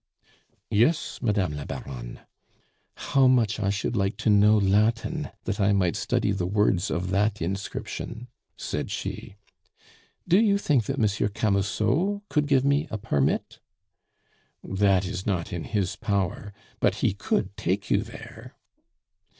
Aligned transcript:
"Yes, 0.71 1.19
Madame 1.21 1.53
la 1.55 1.63
Baronne." 1.63 2.21
"How 2.95 3.27
much 3.27 3.59
I 3.59 3.69
should 3.69 3.95
like 3.95 4.17
to 4.17 4.31
know 4.31 4.57
Latin 4.57 5.29
that 5.43 5.59
I 5.59 5.73
might 5.73 5.95
study 5.95 6.31
the 6.31 6.47
words 6.47 6.89
of 6.89 7.11
that 7.11 7.39
inscription!" 7.39 8.27
said 8.57 8.89
she. 8.89 9.35
"Do 10.27 10.39
you 10.39 10.57
think 10.57 10.85
that 10.85 10.97
Monsieur 10.97 11.27
Camusot 11.27 12.23
could 12.29 12.47
give 12.47 12.65
me 12.65 12.87
a 12.89 12.97
permit?" 12.97 13.59
"That 14.63 15.05
is 15.05 15.27
not 15.27 15.53
in 15.53 15.65
his 15.65 15.95
power; 15.95 16.51
but 16.79 16.95
he 17.05 17.13
could 17.13 17.55
take 17.55 17.91
you 17.91 18.01
there." 18.01 18.55